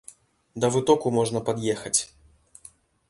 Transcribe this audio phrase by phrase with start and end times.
[0.63, 1.99] Да вытоку можна пад'ехаць.